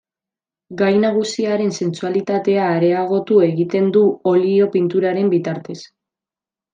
Gai 0.81 0.93
nagusiaren 1.01 1.69
sentsualitatea 1.83 2.63
areagotu 2.79 3.37
egiten 3.51 3.91
du 3.99 4.03
olio 4.35 4.71
pinturaren 4.77 5.31
bitartez. 5.39 5.77